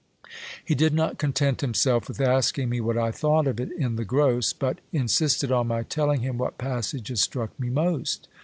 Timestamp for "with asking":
2.07-2.69